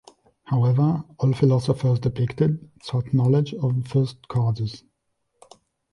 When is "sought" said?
2.81-3.13